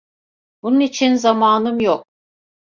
[0.61, 2.05] Bunun için zamanım yok.